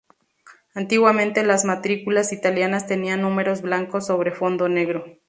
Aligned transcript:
Antiguamente 0.73 1.43
las 1.43 1.63
matrículas 1.63 2.33
italianas 2.33 2.87
tenían 2.87 3.21
números 3.21 3.61
blancos 3.61 4.07
sobre 4.07 4.31
fondo 4.31 4.67
negro. 4.67 5.05